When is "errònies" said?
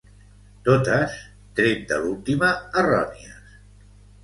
2.85-3.55